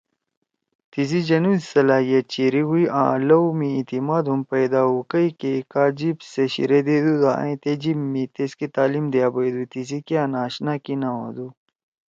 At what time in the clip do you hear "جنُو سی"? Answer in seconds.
1.27-1.65